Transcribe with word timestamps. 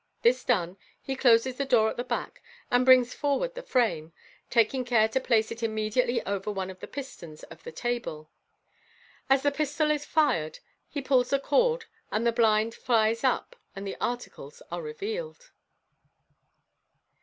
This 0.23 0.43
done, 0.43 0.77
he 0.99 1.15
closes 1.15 1.57
the 1.57 1.63
door 1.65 1.87
at 1.91 1.95
the 1.95 2.03
back, 2.03 2.41
and 2.71 2.83
brings 2.83 3.13
forward 3.13 3.53
the 3.53 3.61
frame, 3.61 4.13
taking 4.49 4.83
care 4.83 5.07
to 5.07 5.19
place 5.19 5.51
it 5.51 5.61
immediately 5.61 6.25
over 6.25 6.49
one 6.49 6.71
of 6.71 6.79
the 6.79 6.87
pistons 6.87 7.43
of 7.53 7.61
the 7.63 7.71
table. 7.71 8.31
As 9.29 9.43
the 9.43 9.51
pistol 9.51 9.91
is 9.91 10.03
fired 10.03 10.57
he 10.89 11.03
pulls 11.03 11.29
the 11.29 11.39
cord, 11.39 11.85
the 12.11 12.31
blind 12.31 12.75
nies 12.89 13.23
up, 13.23 13.55
and 13.75 13.85
the 13.85 13.95
articles 13.99 14.63
are 14.71 14.81
revealed. 14.81 15.51